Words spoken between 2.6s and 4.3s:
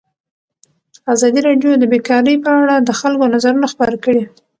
اړه د خلکو نظرونه خپاره کړي.